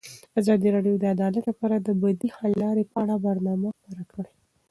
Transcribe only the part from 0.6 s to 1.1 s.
راډیو د